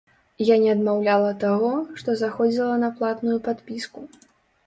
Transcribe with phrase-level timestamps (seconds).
[0.43, 1.69] Я не адмаўляла таго,
[2.01, 3.99] што заходзіла на платную падпіску.